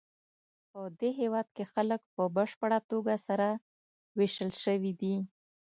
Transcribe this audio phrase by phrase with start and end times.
[0.71, 3.47] پدې هېواد کې خلک په بشپړه توګه سره
[4.17, 5.15] وېشل شوي دي.